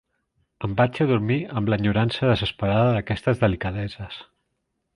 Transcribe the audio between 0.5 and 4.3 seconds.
Em vaig adormir amb l'enyorança desesperada d'aquestes delicadeses.